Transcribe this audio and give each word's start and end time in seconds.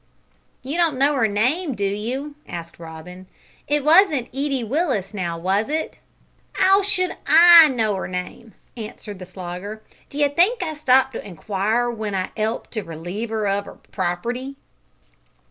"You 0.63 0.77
don't 0.77 0.97
know 0.97 1.13
her 1.13 1.27
name, 1.27 1.75
do 1.75 1.85
you?" 1.85 2.33
asked 2.47 2.79
Robin; 2.79 3.27
"it 3.67 3.85
wasn't 3.85 4.29
Edie 4.33 4.63
Willis, 4.63 5.13
now, 5.13 5.37
was 5.37 5.69
it?" 5.69 5.99
"'Ow 6.59 6.81
should 6.81 7.15
I 7.27 7.67
know 7.67 7.95
'er 7.95 8.07
name?" 8.07 8.55
answered 8.75 9.19
the 9.19 9.25
Slogger. 9.25 9.83
"D'you 10.09 10.27
think 10.29 10.63
I 10.63 10.73
stopped 10.73 11.13
to 11.13 11.23
inquire 11.23 11.87
w'en 11.91 12.15
I 12.15 12.31
'elped 12.35 12.71
to 12.71 12.81
relieve 12.83 13.31
'er 13.31 13.45
of 13.47 13.67
'er 13.67 13.75
propity?" 13.91 14.55